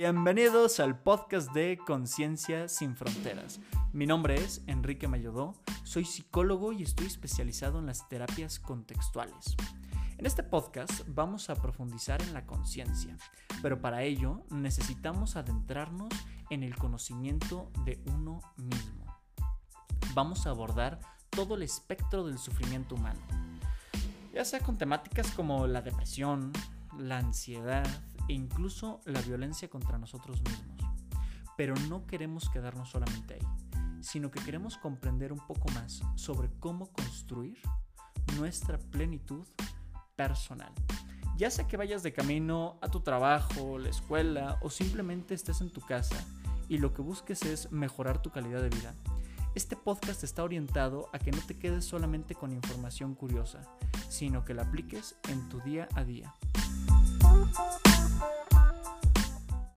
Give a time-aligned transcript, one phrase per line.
[0.00, 3.60] Bienvenidos al podcast de Conciencia sin Fronteras.
[3.92, 9.54] Mi nombre es Enrique Mayodó, soy psicólogo y estoy especializado en las terapias contextuales.
[10.16, 13.14] En este podcast vamos a profundizar en la conciencia,
[13.60, 16.14] pero para ello necesitamos adentrarnos
[16.48, 19.04] en el conocimiento de uno mismo.
[20.14, 20.98] Vamos a abordar
[21.28, 23.20] todo el espectro del sufrimiento humano,
[24.32, 26.52] ya sea con temáticas como la depresión,
[26.98, 27.86] la ansiedad,
[28.30, 30.76] e incluso la violencia contra nosotros mismos.
[31.56, 36.92] Pero no queremos quedarnos solamente ahí, sino que queremos comprender un poco más sobre cómo
[36.92, 37.58] construir
[38.36, 39.44] nuestra plenitud
[40.14, 40.72] personal.
[41.36, 45.72] Ya sea que vayas de camino a tu trabajo, la escuela o simplemente estés en
[45.72, 46.24] tu casa
[46.68, 48.94] y lo que busques es mejorar tu calidad de vida.
[49.56, 53.62] Este podcast está orientado a que no te quedes solamente con información curiosa,
[54.08, 56.32] sino que la apliques en tu día a día.